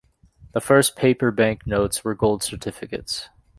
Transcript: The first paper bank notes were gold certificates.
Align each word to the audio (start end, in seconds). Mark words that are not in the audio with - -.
The 0.53 0.61
first 0.61 0.95
paper 0.95 1.29
bank 1.29 1.67
notes 1.67 2.03
were 2.03 2.15
gold 2.15 2.41
certificates. 2.41 3.29